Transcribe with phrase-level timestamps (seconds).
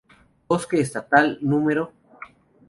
[0.47, 1.59] Bosque Estatal no.